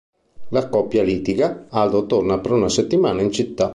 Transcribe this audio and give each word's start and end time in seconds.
La 0.55 0.67
coppia 0.67 1.03
litiga, 1.03 1.67
Aldo 1.69 2.07
torna 2.07 2.39
per 2.39 2.53
una 2.53 2.69
settimana 2.69 3.21
in 3.21 3.31
città. 3.31 3.69